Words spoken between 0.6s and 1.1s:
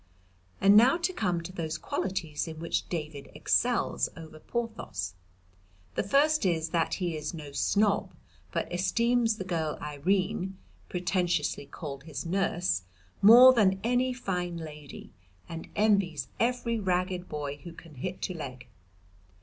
now